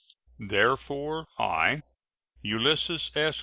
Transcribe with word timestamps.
Therefore 0.39 1.27
I, 1.37 1.83
Ulysses 2.41 3.11
S. 3.13 3.39